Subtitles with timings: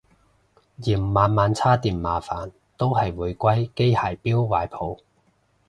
[0.81, 4.97] 嫌晚晚叉電麻煩都係回歸機械錶懷抱